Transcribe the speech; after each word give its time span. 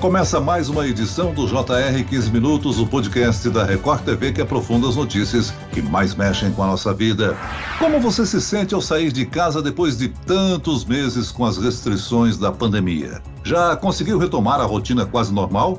Começa 0.00 0.40
mais 0.40 0.70
uma 0.70 0.86
edição 0.86 1.34
do 1.34 1.46
JR 1.46 2.02
15 2.08 2.30
Minutos, 2.30 2.78
o 2.78 2.86
podcast 2.86 3.50
da 3.50 3.64
Record 3.66 4.02
TV 4.02 4.32
que 4.32 4.40
aprofunda 4.40 4.88
as 4.88 4.96
notícias 4.96 5.52
que 5.72 5.82
mais 5.82 6.14
mexem 6.14 6.50
com 6.52 6.62
a 6.62 6.68
nossa 6.68 6.94
vida. 6.94 7.36
Como 7.78 8.00
você 8.00 8.24
se 8.24 8.40
sente 8.40 8.74
ao 8.74 8.80
sair 8.80 9.12
de 9.12 9.26
casa 9.26 9.60
depois 9.60 9.98
de 9.98 10.08
tantos 10.08 10.86
meses 10.86 11.30
com 11.30 11.44
as 11.44 11.58
restrições 11.58 12.38
da 12.38 12.50
pandemia? 12.50 13.20
Já 13.44 13.76
conseguiu 13.76 14.16
retomar 14.16 14.58
a 14.58 14.64
rotina 14.64 15.04
quase 15.04 15.34
normal? 15.34 15.78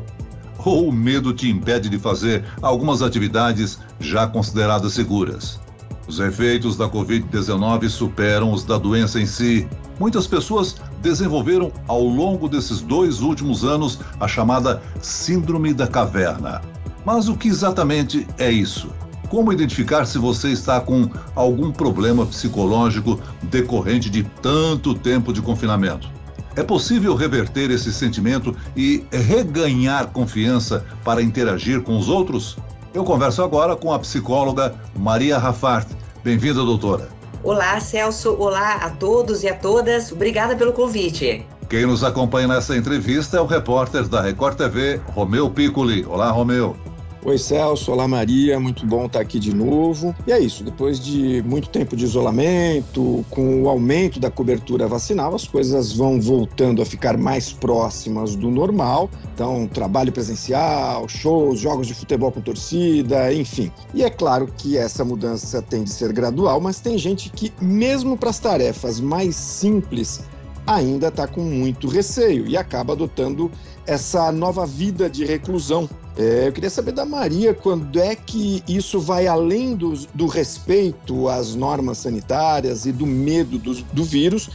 Ou 0.63 0.89
o 0.89 0.91
medo 0.91 1.33
te 1.33 1.49
impede 1.49 1.89
de 1.89 1.97
fazer 1.97 2.45
algumas 2.61 3.01
atividades 3.01 3.79
já 3.99 4.27
consideradas 4.27 4.93
seguras? 4.93 5.59
Os 6.07 6.19
efeitos 6.19 6.77
da 6.77 6.87
Covid-19 6.87 7.89
superam 7.89 8.51
os 8.51 8.63
da 8.63 8.77
doença 8.77 9.19
em 9.19 9.25
si. 9.25 9.67
Muitas 10.01 10.25
pessoas 10.25 10.77
desenvolveram 10.99 11.71
ao 11.87 12.01
longo 12.01 12.49
desses 12.49 12.81
dois 12.81 13.21
últimos 13.21 13.63
anos 13.63 13.99
a 14.19 14.27
chamada 14.27 14.81
Síndrome 14.99 15.75
da 15.75 15.85
Caverna. 15.85 16.59
Mas 17.05 17.29
o 17.29 17.37
que 17.37 17.47
exatamente 17.47 18.25
é 18.39 18.49
isso? 18.49 18.89
Como 19.29 19.53
identificar 19.53 20.05
se 20.05 20.17
você 20.17 20.49
está 20.49 20.81
com 20.81 21.07
algum 21.35 21.71
problema 21.71 22.25
psicológico 22.25 23.21
decorrente 23.43 24.09
de 24.09 24.23
tanto 24.41 24.95
tempo 24.95 25.31
de 25.31 25.39
confinamento? 25.39 26.09
É 26.55 26.63
possível 26.63 27.13
reverter 27.13 27.69
esse 27.69 27.93
sentimento 27.93 28.55
e 28.75 29.05
reganhar 29.11 30.07
confiança 30.07 30.83
para 31.03 31.21
interagir 31.21 31.83
com 31.83 31.95
os 31.95 32.09
outros? 32.09 32.57
Eu 32.91 33.03
converso 33.03 33.43
agora 33.43 33.75
com 33.75 33.93
a 33.93 33.99
psicóloga 33.99 34.73
Maria 34.97 35.37
Rafart. 35.37 35.87
Bem-vinda, 36.23 36.65
doutora. 36.65 37.20
Olá, 37.43 37.79
Celso. 37.79 38.35
Olá 38.37 38.75
a 38.75 38.89
todos 38.91 39.43
e 39.43 39.47
a 39.47 39.55
todas. 39.55 40.11
Obrigada 40.11 40.55
pelo 40.55 40.73
convite. 40.73 41.43
Quem 41.67 41.87
nos 41.87 42.03
acompanha 42.03 42.47
nessa 42.47 42.77
entrevista 42.77 43.37
é 43.37 43.41
o 43.41 43.45
repórter 43.45 44.07
da 44.07 44.21
Record 44.21 44.57
TV, 44.57 45.01
Romeu 45.07 45.49
Piccoli. 45.49 46.05
Olá, 46.05 46.29
Romeu. 46.29 46.75
Oi, 47.23 47.37
Celso. 47.37 47.91
Olá, 47.91 48.07
Maria. 48.07 48.59
Muito 48.59 48.83
bom 48.83 49.05
estar 49.05 49.19
aqui 49.19 49.37
de 49.37 49.53
novo. 49.53 50.15
E 50.25 50.31
é 50.31 50.39
isso. 50.39 50.63
Depois 50.63 50.99
de 50.99 51.43
muito 51.43 51.69
tempo 51.69 51.95
de 51.95 52.03
isolamento, 52.03 53.23
com 53.29 53.61
o 53.61 53.69
aumento 53.69 54.19
da 54.19 54.31
cobertura 54.31 54.87
vacinal, 54.87 55.35
as 55.35 55.47
coisas 55.47 55.93
vão 55.93 56.19
voltando 56.19 56.81
a 56.81 56.85
ficar 56.85 57.17
mais 57.17 57.53
próximas 57.53 58.35
do 58.35 58.49
normal. 58.49 59.07
Então, 59.35 59.67
trabalho 59.67 60.11
presencial, 60.11 61.07
shows, 61.07 61.59
jogos 61.59 61.85
de 61.85 61.93
futebol 61.93 62.31
com 62.31 62.41
torcida, 62.41 63.31
enfim. 63.31 63.71
E 63.93 64.03
é 64.03 64.09
claro 64.09 64.51
que 64.57 64.75
essa 64.75 65.05
mudança 65.05 65.61
tem 65.61 65.83
de 65.83 65.91
ser 65.91 66.11
gradual, 66.13 66.59
mas 66.59 66.79
tem 66.79 66.97
gente 66.97 67.29
que, 67.29 67.53
mesmo 67.61 68.17
para 68.17 68.31
as 68.31 68.39
tarefas 68.39 68.99
mais 68.99 69.35
simples, 69.35 70.21
ainda 70.65 71.07
está 71.07 71.27
com 71.27 71.41
muito 71.41 71.87
receio 71.87 72.47
e 72.47 72.55
acaba 72.55 72.93
adotando 72.93 73.51
essa 73.85 74.31
nova 74.31 74.65
vida 74.65 75.09
de 75.09 75.25
reclusão 75.25 75.89
é, 76.17 76.47
eu 76.47 76.51
queria 76.51 76.69
saber 76.69 76.91
da 76.91 77.05
Maria 77.05 77.53
quando 77.53 77.97
é 77.99 78.15
que 78.15 78.61
isso 78.67 78.99
vai 78.99 79.27
além 79.27 79.75
do, 79.75 79.93
do 80.13 80.27
respeito 80.27 81.29
às 81.29 81.55
normas 81.55 81.99
sanitárias 81.99 82.85
e 82.85 82.91
do 82.91 83.05
medo 83.05 83.57
do, 83.57 83.73
do 83.93 84.03
vírus 84.03 84.49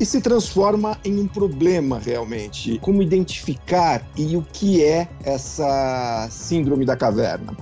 e 0.00 0.06
se 0.06 0.20
transforma 0.20 0.98
em 1.04 1.20
um 1.20 1.28
problema 1.28 1.98
realmente. 1.98 2.78
Como 2.78 3.02
identificar 3.02 4.04
e 4.16 4.36
o 4.36 4.42
que 4.52 4.82
é 4.82 5.06
essa 5.22 6.26
síndrome 6.30 6.86
da 6.86 6.96
caverna? 6.96 7.54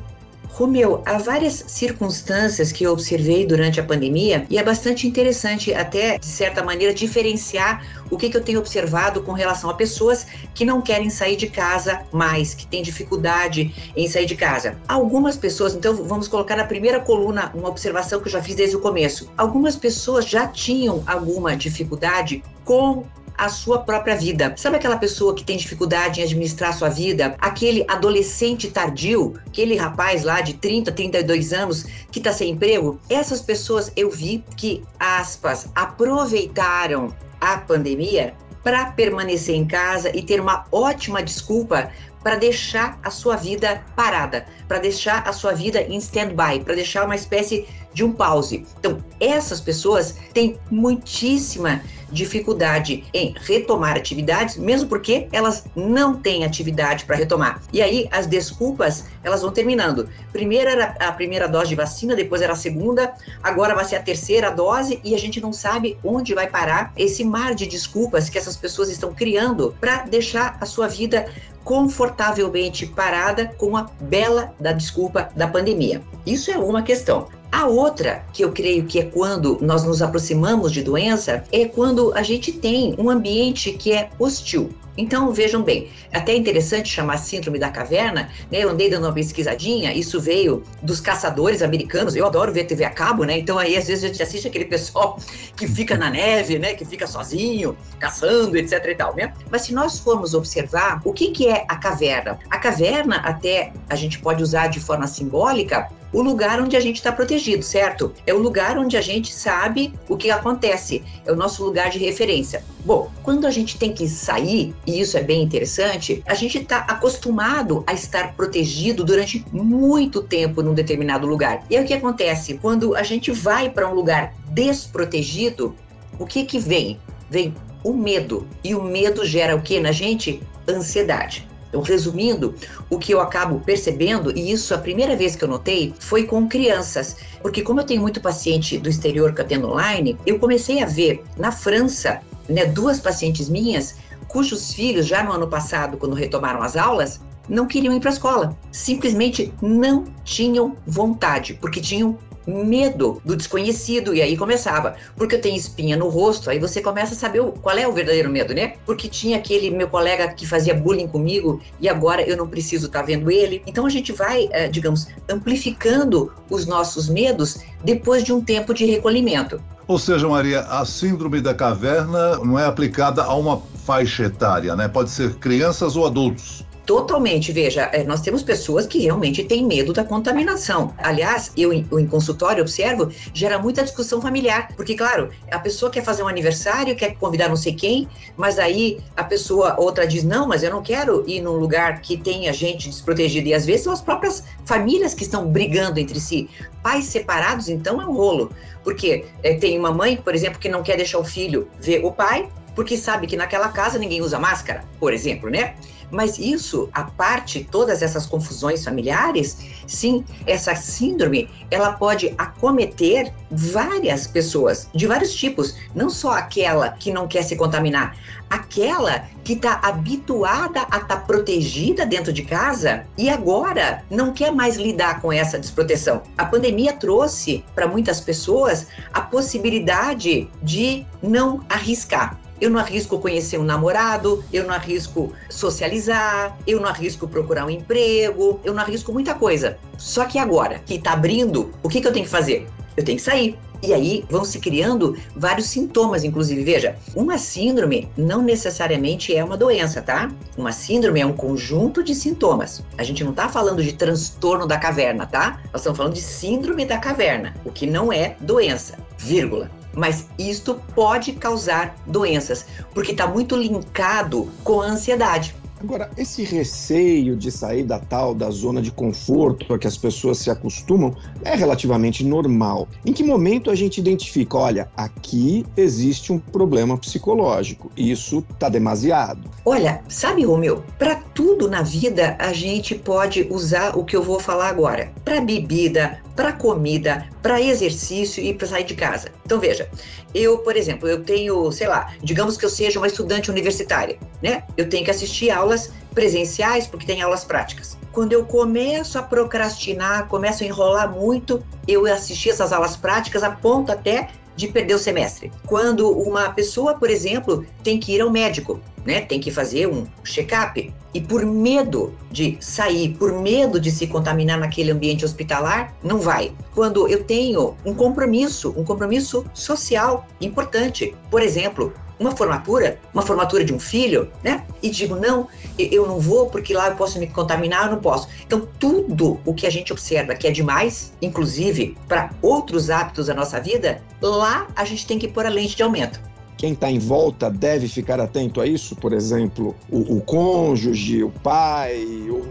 Romeu, 0.52 1.02
há 1.06 1.16
várias 1.16 1.64
circunstâncias 1.68 2.70
que 2.70 2.84
eu 2.84 2.92
observei 2.92 3.46
durante 3.46 3.80
a 3.80 3.84
pandemia 3.84 4.46
e 4.50 4.58
é 4.58 4.62
bastante 4.62 5.06
interessante, 5.06 5.72
até 5.72 6.18
de 6.18 6.26
certa 6.26 6.62
maneira, 6.62 6.92
diferenciar 6.92 7.82
o 8.10 8.16
que, 8.16 8.28
que 8.28 8.36
eu 8.36 8.42
tenho 8.42 8.58
observado 8.58 9.22
com 9.22 9.32
relação 9.32 9.70
a 9.70 9.74
pessoas 9.74 10.26
que 10.54 10.64
não 10.64 10.82
querem 10.82 11.08
sair 11.08 11.36
de 11.36 11.46
casa 11.46 12.02
mais, 12.12 12.52
que 12.52 12.66
têm 12.66 12.82
dificuldade 12.82 13.74
em 13.96 14.08
sair 14.08 14.26
de 14.26 14.36
casa. 14.36 14.76
Algumas 14.86 15.36
pessoas, 15.36 15.74
então 15.74 15.94
vamos 15.94 16.28
colocar 16.28 16.56
na 16.56 16.64
primeira 16.64 17.00
coluna 17.00 17.50
uma 17.54 17.68
observação 17.68 18.20
que 18.20 18.28
eu 18.28 18.32
já 18.32 18.42
fiz 18.42 18.56
desde 18.56 18.76
o 18.76 18.80
começo. 18.80 19.30
Algumas 19.38 19.76
pessoas 19.76 20.26
já 20.26 20.46
tinham 20.46 21.02
alguma 21.06 21.56
dificuldade 21.56 22.42
com 22.64 23.04
a 23.40 23.48
sua 23.48 23.78
própria 23.78 24.14
vida. 24.14 24.52
Sabe 24.54 24.76
aquela 24.76 24.98
pessoa 24.98 25.34
que 25.34 25.42
tem 25.42 25.56
dificuldade 25.56 26.20
em 26.20 26.24
administrar 26.24 26.76
sua 26.76 26.90
vida? 26.90 27.34
Aquele 27.40 27.86
adolescente 27.88 28.70
tardio, 28.70 29.34
aquele 29.46 29.76
rapaz 29.76 30.24
lá 30.24 30.42
de 30.42 30.54
30, 30.54 30.92
32 30.92 31.54
anos 31.54 31.86
que 32.12 32.18
está 32.18 32.34
sem 32.34 32.50
emprego? 32.50 33.00
Essas 33.08 33.40
pessoas 33.40 33.90
eu 33.96 34.10
vi 34.10 34.44
que, 34.58 34.84
aspas, 34.98 35.70
aproveitaram 35.74 37.14
a 37.40 37.56
pandemia 37.56 38.34
para 38.62 38.84
permanecer 38.92 39.54
em 39.54 39.66
casa 39.66 40.14
e 40.14 40.22
ter 40.22 40.38
uma 40.38 40.66
ótima 40.70 41.22
desculpa 41.22 41.90
para 42.22 42.36
deixar 42.36 42.98
a 43.02 43.10
sua 43.10 43.36
vida 43.36 43.82
parada, 43.96 44.46
para 44.68 44.78
deixar 44.78 45.26
a 45.26 45.32
sua 45.32 45.52
vida 45.52 45.80
em 45.82 45.96
stand-by, 45.96 46.60
para 46.64 46.74
deixar 46.74 47.04
uma 47.04 47.14
espécie 47.14 47.66
de 47.92 48.04
um 48.04 48.12
pause. 48.12 48.66
Então, 48.78 49.02
essas 49.18 49.60
pessoas 49.60 50.16
têm 50.32 50.58
muitíssima 50.70 51.82
dificuldade 52.12 53.04
em 53.14 53.34
retomar 53.40 53.96
atividades, 53.96 54.56
mesmo 54.56 54.88
porque 54.88 55.28
elas 55.32 55.64
não 55.76 56.16
têm 56.16 56.44
atividade 56.44 57.04
para 57.04 57.16
retomar. 57.16 57.62
E 57.72 57.80
aí 57.80 58.08
as 58.10 58.26
desculpas, 58.26 59.04
elas 59.22 59.42
vão 59.42 59.52
terminando. 59.52 60.08
Primeiro 60.32 60.70
era 60.70 60.96
a 60.98 61.12
primeira 61.12 61.48
dose 61.48 61.68
de 61.68 61.74
vacina, 61.74 62.16
depois 62.16 62.42
era 62.42 62.52
a 62.52 62.56
segunda, 62.56 63.14
agora 63.42 63.74
vai 63.74 63.84
ser 63.84 63.96
a 63.96 64.02
terceira 64.02 64.50
dose 64.50 65.00
e 65.04 65.14
a 65.14 65.18
gente 65.18 65.40
não 65.40 65.52
sabe 65.52 65.96
onde 66.02 66.34
vai 66.34 66.48
parar 66.48 66.92
esse 66.96 67.24
mar 67.24 67.54
de 67.54 67.66
desculpas 67.66 68.28
que 68.28 68.38
essas 68.38 68.56
pessoas 68.56 68.90
estão 68.90 69.14
criando 69.14 69.74
para 69.80 70.02
deixar 70.02 70.56
a 70.60 70.66
sua 70.66 70.88
vida 70.88 71.26
confortavelmente 71.64 72.86
parada 72.86 73.54
com 73.58 73.76
a 73.76 73.86
bela 74.00 74.54
da 74.58 74.72
desculpa 74.72 75.28
da 75.36 75.46
pandemia. 75.46 76.02
Isso 76.26 76.50
é 76.50 76.58
uma 76.58 76.82
questão. 76.82 77.28
A 77.52 77.66
outra, 77.66 78.24
que 78.32 78.44
eu 78.44 78.52
creio 78.52 78.84
que 78.84 79.00
é 79.00 79.04
quando 79.04 79.58
nós 79.60 79.84
nos 79.84 80.00
aproximamos 80.00 80.72
de 80.72 80.82
doença, 80.82 81.42
é 81.50 81.66
quando 81.66 82.12
a 82.14 82.22
gente 82.22 82.52
tem 82.52 82.94
um 82.96 83.10
ambiente 83.10 83.72
que 83.72 83.92
é 83.92 84.08
hostil. 84.18 84.70
Então, 84.96 85.32
vejam 85.32 85.62
bem, 85.62 85.88
até 86.12 86.32
é 86.32 86.36
interessante 86.36 86.88
chamar 86.88 87.16
síndrome 87.18 87.58
da 87.58 87.70
caverna, 87.70 88.28
né? 88.50 88.62
Eu 88.62 88.70
andei 88.70 88.90
dando 88.90 89.04
uma 89.06 89.12
pesquisadinha, 89.12 89.94
isso 89.94 90.20
veio 90.20 90.62
dos 90.82 91.00
caçadores 91.00 91.62
americanos, 91.62 92.14
eu 92.14 92.26
adoro 92.26 92.52
ver 92.52 92.64
TV 92.64 92.84
a 92.84 92.90
cabo, 92.90 93.24
né? 93.24 93.38
Então 93.38 93.58
aí 93.58 93.76
às 93.76 93.86
vezes 93.86 94.04
a 94.04 94.08
gente 94.08 94.22
assiste 94.22 94.46
aquele 94.46 94.66
pessoal 94.66 95.18
que 95.56 95.66
fica 95.66 95.96
na 95.96 96.10
neve, 96.10 96.58
né? 96.58 96.74
Que 96.74 96.84
fica 96.84 97.06
sozinho, 97.06 97.76
caçando, 97.98 98.56
etc 98.58 98.84
e 98.86 98.94
tal, 98.94 99.16
né? 99.16 99.32
Mas 99.50 99.62
se 99.62 99.72
nós 99.72 99.98
formos 99.98 100.34
observar, 100.34 101.00
o 101.04 101.12
que 101.12 101.30
que 101.30 101.48
é 101.48 101.64
a 101.68 101.76
caverna? 101.76 102.38
A 102.50 102.58
caverna, 102.58 103.16
até 103.16 103.72
a 103.88 103.96
gente 103.96 104.18
pode 104.18 104.42
usar 104.42 104.66
de 104.66 104.80
forma 104.80 105.06
simbólica, 105.06 105.88
o 106.12 106.22
lugar 106.22 106.60
onde 106.60 106.76
a 106.76 106.80
gente 106.80 106.96
está 106.96 107.12
protegido, 107.12 107.62
certo? 107.62 108.12
É 108.26 108.34
o 108.34 108.38
lugar 108.38 108.78
onde 108.78 108.96
a 108.96 109.00
gente 109.00 109.32
sabe 109.32 109.94
o 110.08 110.16
que 110.16 110.30
acontece, 110.30 111.02
é 111.24 111.32
o 111.32 111.36
nosso 111.36 111.64
lugar 111.64 111.90
de 111.90 111.98
referência. 111.98 112.64
Bom, 112.84 113.10
quando 113.22 113.46
a 113.46 113.50
gente 113.50 113.78
tem 113.78 113.92
que 113.92 114.08
sair, 114.08 114.74
e 114.86 115.00
isso 115.00 115.16
é 115.16 115.22
bem 115.22 115.42
interessante, 115.42 116.22
a 116.26 116.34
gente 116.34 116.58
está 116.58 116.78
acostumado 116.78 117.84
a 117.86 117.92
estar 117.92 118.34
protegido 118.34 119.04
durante 119.04 119.44
muito 119.52 120.22
tempo 120.22 120.62
num 120.62 120.74
determinado 120.74 121.26
lugar. 121.26 121.64
E 121.70 121.76
aí 121.76 121.84
o 121.84 121.86
que 121.86 121.94
acontece? 121.94 122.54
Quando 122.54 122.94
a 122.94 123.02
gente 123.02 123.30
vai 123.30 123.68
para 123.70 123.88
um 123.88 123.94
lugar 123.94 124.34
desprotegido, 124.48 125.74
o 126.18 126.26
que 126.26 126.44
que 126.44 126.58
vem? 126.58 126.98
Vem 127.28 127.54
o 127.84 127.92
medo. 127.92 128.46
E 128.62 128.74
o 128.74 128.82
medo 128.82 129.24
gera 129.24 129.56
o 129.56 129.62
que 129.62 129.80
na 129.80 129.92
gente? 129.92 130.42
Ansiedade. 130.68 131.49
Então, 131.70 131.80
resumindo, 131.82 132.54
o 132.90 132.98
que 132.98 133.14
eu 133.14 133.20
acabo 133.20 133.60
percebendo, 133.60 134.36
e 134.36 134.50
isso 134.50 134.74
a 134.74 134.78
primeira 134.78 135.16
vez 135.16 135.36
que 135.36 135.44
eu 135.44 135.48
notei, 135.48 135.94
foi 136.00 136.24
com 136.24 136.48
crianças. 136.48 137.16
Porque 137.40 137.62
como 137.62 137.80
eu 137.80 137.84
tenho 137.84 138.02
muito 138.02 138.20
paciente 138.20 138.76
do 138.76 138.88
exterior 138.88 139.32
que 139.32 139.40
eu 139.54 139.70
online, 139.70 140.18
eu 140.26 140.38
comecei 140.38 140.82
a 140.82 140.86
ver 140.86 141.22
na 141.38 141.52
França, 141.52 142.20
né, 142.48 142.66
duas 142.66 142.98
pacientes 142.98 143.48
minhas, 143.48 143.96
cujos 144.26 144.74
filhos, 144.74 145.06
já 145.06 145.22
no 145.22 145.32
ano 145.32 145.46
passado, 145.46 145.96
quando 145.96 146.14
retomaram 146.14 146.60
as 146.60 146.76
aulas, 146.76 147.20
não 147.48 147.66
queriam 147.66 147.94
ir 147.94 148.00
para 148.00 148.10
a 148.10 148.12
escola. 148.12 148.58
Simplesmente 148.72 149.52
não 149.62 150.04
tinham 150.24 150.76
vontade, 150.86 151.54
porque 151.54 151.80
tinham 151.80 152.18
medo 152.46 153.20
do 153.24 153.36
desconhecido. 153.36 154.14
E 154.14 154.22
aí 154.22 154.36
começava, 154.36 154.96
porque 155.16 155.36
eu 155.36 155.40
tenho 155.40 155.56
espinha 155.56 155.96
no 155.96 156.08
rosto, 156.08 156.50
aí 156.50 156.58
você 156.58 156.80
começa 156.80 157.14
a 157.14 157.16
saber 157.16 157.42
qual 157.62 157.76
é 157.76 157.86
o 157.86 157.92
verdadeiro 157.92 158.30
medo, 158.30 158.54
né? 158.54 158.74
Porque 158.86 159.08
tinha 159.08 159.38
aquele 159.38 159.70
meu 159.70 159.88
colega 159.88 160.28
que 160.28 160.46
fazia 160.46 160.74
bullying 160.74 161.08
comigo 161.08 161.60
e 161.80 161.88
agora 161.88 162.22
eu 162.22 162.36
não 162.36 162.48
preciso 162.48 162.86
estar 162.86 163.00
tá 163.00 163.06
vendo 163.06 163.30
ele. 163.30 163.62
Então 163.66 163.86
a 163.86 163.90
gente 163.90 164.12
vai, 164.12 164.48
eh, 164.52 164.68
digamos, 164.68 165.08
amplificando 165.28 166.32
os 166.48 166.66
nossos 166.66 167.08
medos 167.08 167.58
depois 167.84 168.24
de 168.24 168.32
um 168.32 168.40
tempo 168.40 168.74
de 168.74 168.84
recolhimento. 168.84 169.60
Ou 169.86 169.98
seja, 169.98 170.28
Maria, 170.28 170.60
a 170.60 170.84
síndrome 170.84 171.40
da 171.40 171.52
caverna 171.52 172.36
não 172.38 172.58
é 172.58 172.64
aplicada 172.64 173.24
a 173.24 173.34
uma 173.34 173.60
faixa 173.84 174.24
etária, 174.24 174.76
né? 174.76 174.86
Pode 174.86 175.10
ser 175.10 175.34
crianças 175.34 175.96
ou 175.96 176.06
adultos. 176.06 176.64
Totalmente, 176.90 177.52
veja, 177.52 177.82
é, 177.92 178.02
nós 178.02 178.20
temos 178.20 178.42
pessoas 178.42 178.84
que 178.84 178.98
realmente 178.98 179.44
têm 179.44 179.64
medo 179.64 179.92
da 179.92 180.02
contaminação. 180.02 180.92
Aliás, 180.98 181.52
eu, 181.56 181.72
em 181.72 182.04
consultório 182.08 182.62
observo, 182.62 183.12
gera 183.32 183.60
muita 183.60 183.84
discussão 183.84 184.20
familiar, 184.20 184.72
porque, 184.74 184.96
claro, 184.96 185.30
a 185.52 185.58
pessoa 185.60 185.88
quer 185.88 186.02
fazer 186.02 186.24
um 186.24 186.26
aniversário, 186.26 186.96
quer 186.96 187.14
convidar 187.14 187.48
não 187.48 187.54
sei 187.54 187.74
quem, 187.74 188.08
mas 188.36 188.58
aí 188.58 188.98
a 189.16 189.22
pessoa, 189.22 189.76
outra 189.78 190.04
diz, 190.04 190.24
não, 190.24 190.48
mas 190.48 190.64
eu 190.64 190.70
não 190.72 190.82
quero 190.82 191.22
ir 191.28 191.40
num 191.40 191.52
lugar 191.52 192.00
que 192.00 192.16
tenha 192.16 192.52
gente 192.52 192.88
desprotegida, 192.88 193.50
e 193.50 193.54
às 193.54 193.64
vezes 193.64 193.82
são 193.82 193.92
as 193.92 194.00
próprias 194.00 194.42
famílias 194.64 195.14
que 195.14 195.22
estão 195.22 195.46
brigando 195.46 196.00
entre 196.00 196.18
si. 196.18 196.50
Pais 196.82 197.04
separados, 197.04 197.68
então, 197.68 198.02
é 198.02 198.04
um 198.04 198.12
rolo, 198.12 198.50
porque 198.82 199.26
é, 199.44 199.54
tem 199.54 199.78
uma 199.78 199.92
mãe, 199.92 200.16
por 200.16 200.34
exemplo, 200.34 200.58
que 200.58 200.68
não 200.68 200.82
quer 200.82 200.96
deixar 200.96 201.20
o 201.20 201.24
filho 201.24 201.68
ver 201.78 202.04
o 202.04 202.10
pai, 202.10 202.48
porque 202.74 202.96
sabe 202.96 203.26
que 203.26 203.36
naquela 203.36 203.68
casa 203.68 203.98
ninguém 203.98 204.22
usa 204.22 204.38
máscara, 204.38 204.84
por 204.98 205.12
exemplo, 205.12 205.50
né? 205.50 205.74
Mas 206.10 206.38
isso, 206.38 206.88
a 206.92 207.04
parte, 207.04 207.66
todas 207.70 208.02
essas 208.02 208.26
confusões 208.26 208.84
familiares, 208.84 209.58
sim, 209.86 210.24
essa 210.46 210.74
síndrome, 210.74 211.48
ela 211.70 211.92
pode 211.92 212.34
acometer 212.36 213.32
várias 213.50 214.26
pessoas, 214.26 214.88
de 214.94 215.06
vários 215.06 215.34
tipos, 215.34 215.76
não 215.94 216.10
só 216.10 216.32
aquela 216.32 216.90
que 216.90 217.12
não 217.12 217.26
quer 217.26 217.42
se 217.42 217.56
contaminar, 217.56 218.16
aquela 218.48 219.24
que 219.44 219.52
está 219.52 219.80
habituada 219.82 220.80
a 220.90 220.96
estar 220.96 221.06
tá 221.06 221.16
protegida 221.16 222.04
dentro 222.04 222.32
de 222.32 222.42
casa 222.42 223.04
e 223.16 223.30
agora 223.30 224.04
não 224.10 224.32
quer 224.32 224.52
mais 224.52 224.76
lidar 224.76 225.20
com 225.20 225.32
essa 225.32 225.58
desproteção. 225.58 226.22
A 226.36 226.44
pandemia 226.44 226.92
trouxe 226.92 227.64
para 227.74 227.86
muitas 227.86 228.20
pessoas 228.20 228.88
a 229.12 229.20
possibilidade 229.20 230.48
de 230.62 231.06
não 231.22 231.64
arriscar 231.68 232.38
eu 232.60 232.70
não 232.70 232.78
arrisco 232.78 233.18
conhecer 233.18 233.58
um 233.58 233.64
namorado, 233.64 234.44
eu 234.52 234.64
não 234.64 234.74
arrisco 234.74 235.32
socializar, 235.48 236.56
eu 236.66 236.80
não 236.80 236.88
arrisco 236.88 237.26
procurar 237.26 237.64
um 237.66 237.70
emprego, 237.70 238.60
eu 238.62 238.74
não 238.74 238.82
arrisco 238.82 239.12
muita 239.12 239.34
coisa. 239.34 239.78
Só 239.96 240.24
que 240.24 240.38
agora 240.38 240.78
que 240.78 240.94
está 240.94 241.12
abrindo, 241.12 241.72
o 241.82 241.88
que, 241.88 242.00
que 242.00 242.06
eu 242.06 242.12
tenho 242.12 242.24
que 242.24 242.30
fazer? 242.30 242.66
Eu 242.96 243.04
tenho 243.04 243.16
que 243.16 243.24
sair. 243.24 243.58
E 243.82 243.94
aí 243.94 244.24
vão 244.28 244.44
se 244.44 244.58
criando 244.58 245.16
vários 245.34 245.68
sintomas, 245.68 246.22
inclusive. 246.22 246.62
Veja, 246.62 246.96
uma 247.14 247.38
síndrome 247.38 248.10
não 248.14 248.42
necessariamente 248.42 249.34
é 249.34 249.42
uma 249.42 249.56
doença, 249.56 250.02
tá? 250.02 250.30
Uma 250.56 250.70
síndrome 250.70 251.20
é 251.20 251.24
um 251.24 251.32
conjunto 251.32 252.02
de 252.02 252.14
sintomas. 252.14 252.84
A 252.98 253.02
gente 253.02 253.24
não 253.24 253.30
está 253.30 253.48
falando 253.48 253.82
de 253.82 253.94
transtorno 253.94 254.66
da 254.66 254.76
caverna, 254.76 255.24
tá? 255.24 255.60
Nós 255.72 255.80
estamos 255.80 255.96
falando 255.96 256.12
de 256.12 256.20
síndrome 256.20 256.84
da 256.84 256.98
caverna, 256.98 257.54
o 257.64 257.72
que 257.72 257.86
não 257.86 258.12
é 258.12 258.36
doença, 258.40 258.98
vírgula 259.16 259.70
mas 259.94 260.28
isto 260.38 260.80
pode 260.94 261.32
causar 261.32 261.96
doenças, 262.06 262.66
porque 262.94 263.12
está 263.12 263.26
muito 263.26 263.56
linkado 263.56 264.48
com 264.62 264.80
a 264.80 264.86
ansiedade. 264.86 265.54
Agora, 265.82 266.10
esse 266.14 266.44
receio 266.44 267.34
de 267.34 267.50
sair 267.50 267.84
da 267.84 267.98
tal 267.98 268.34
da 268.34 268.50
zona 268.50 268.82
de 268.82 268.92
conforto 268.92 269.72
a 269.72 269.78
que 269.78 269.86
as 269.86 269.96
pessoas 269.96 270.36
se 270.36 270.50
acostumam 270.50 271.16
é 271.42 271.54
relativamente 271.54 272.22
normal. 272.22 272.86
Em 273.04 273.14
que 273.14 273.24
momento 273.24 273.70
a 273.70 273.74
gente 273.74 273.98
identifica, 273.98 274.58
olha, 274.58 274.90
aqui 274.94 275.64
existe 275.74 276.34
um 276.34 276.38
problema 276.38 276.98
psicológico, 276.98 277.90
isso 277.96 278.44
tá 278.58 278.68
demasiado? 278.68 279.48
Olha, 279.64 280.02
sabe, 280.06 280.44
Romeu, 280.44 280.84
para 280.98 281.16
tudo 281.16 281.66
na 281.66 281.80
vida 281.80 282.36
a 282.38 282.52
gente 282.52 282.94
pode 282.94 283.46
usar 283.50 283.96
o 283.96 284.04
que 284.04 284.14
eu 284.14 284.22
vou 284.22 284.38
falar 284.38 284.68
agora. 284.68 285.10
Para 285.24 285.40
bebida, 285.40 286.20
para 286.40 286.54
comida, 286.54 287.26
para 287.42 287.60
exercício 287.60 288.42
e 288.42 288.54
para 288.54 288.66
sair 288.66 288.84
de 288.84 288.94
casa. 288.94 289.28
Então 289.44 289.60
veja, 289.60 289.90
eu, 290.34 290.56
por 290.56 290.74
exemplo, 290.74 291.06
eu 291.06 291.22
tenho, 291.22 291.70
sei 291.70 291.86
lá, 291.86 292.14
digamos 292.22 292.56
que 292.56 292.64
eu 292.64 292.70
seja 292.70 292.98
uma 292.98 293.06
estudante 293.06 293.50
universitária, 293.50 294.18
né? 294.42 294.64
Eu 294.74 294.88
tenho 294.88 295.04
que 295.04 295.10
assistir 295.10 295.50
aulas 295.50 295.92
presenciais 296.14 296.86
porque 296.86 297.04
tem 297.04 297.20
aulas 297.20 297.44
práticas. 297.44 297.98
Quando 298.10 298.32
eu 298.32 298.46
começo 298.46 299.18
a 299.18 299.22
procrastinar, 299.22 300.28
começo 300.28 300.62
a 300.62 300.66
enrolar 300.66 301.12
muito, 301.12 301.62
eu 301.86 302.06
assisti 302.06 302.48
essas 302.48 302.72
aulas 302.72 302.96
práticas 302.96 303.42
a 303.42 303.50
ponto 303.50 303.92
até 303.92 304.30
de 304.60 304.68
perder 304.68 304.94
o 304.94 304.98
semestre. 304.98 305.50
Quando 305.66 306.10
uma 306.10 306.50
pessoa, 306.50 306.94
por 306.94 307.08
exemplo, 307.08 307.64
tem 307.82 307.98
que 307.98 308.14
ir 308.14 308.20
ao 308.20 308.30
médico, 308.30 308.78
né? 309.04 309.22
Tem 309.22 309.40
que 309.40 309.50
fazer 309.50 309.88
um 309.88 310.06
check-up 310.22 310.92
e 311.14 311.20
por 311.20 311.44
medo 311.46 312.14
de 312.30 312.58
sair, 312.60 313.16
por 313.16 313.32
medo 313.32 313.80
de 313.80 313.90
se 313.90 314.06
contaminar 314.06 314.58
naquele 314.58 314.90
ambiente 314.90 315.24
hospitalar, 315.24 315.94
não 316.04 316.18
vai. 316.18 316.52
Quando 316.74 317.08
eu 317.08 317.24
tenho 317.24 317.74
um 317.84 317.94
compromisso, 317.94 318.74
um 318.76 318.84
compromisso 318.84 319.44
social 319.54 320.26
importante, 320.40 321.14
por 321.30 321.42
exemplo, 321.42 321.92
uma 322.20 322.36
formatura, 322.36 323.00
uma 323.14 323.22
formatura 323.22 323.64
de 323.64 323.72
um 323.72 323.80
filho, 323.80 324.30
né? 324.44 324.62
E 324.82 324.90
digo, 324.90 325.16
não, 325.16 325.48
eu 325.78 326.06
não 326.06 326.20
vou 326.20 326.46
porque 326.46 326.74
lá 326.74 326.88
eu 326.88 326.94
posso 326.94 327.18
me 327.18 327.26
contaminar, 327.26 327.86
eu 327.86 327.92
não 327.92 328.00
posso. 328.00 328.28
Então, 328.46 328.68
tudo 328.78 329.40
o 329.46 329.54
que 329.54 329.66
a 329.66 329.70
gente 329.70 329.90
observa 329.90 330.34
que 330.34 330.46
é 330.46 330.50
demais, 330.50 331.14
inclusive 331.22 331.96
para 332.06 332.30
outros 332.42 332.90
hábitos 332.90 333.26
da 333.26 333.34
nossa 333.34 333.58
vida, 333.58 334.02
lá 334.20 334.68
a 334.76 334.84
gente 334.84 335.06
tem 335.06 335.18
que 335.18 335.26
pôr 335.26 335.46
a 335.46 335.48
lente 335.48 335.74
de 335.74 335.82
aumento 335.82 336.20
quem 336.60 336.74
está 336.74 336.90
em 336.90 336.98
volta 336.98 337.50
deve 337.50 337.88
ficar 337.88 338.20
atento 338.20 338.60
a 338.60 338.66
isso? 338.66 338.94
Por 338.94 339.14
exemplo, 339.14 339.74
o, 339.90 340.16
o 340.16 340.20
cônjuge, 340.20 341.24
o 341.24 341.30
pai 341.30 342.04